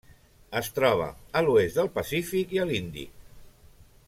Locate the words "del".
1.81-1.93